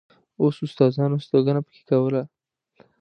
[0.41, 2.23] اوس استادانو استوګنه په کې کوله.